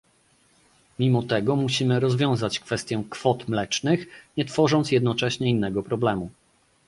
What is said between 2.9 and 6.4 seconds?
kwot mlecznych, nie tworząc jednocześnie innego problemu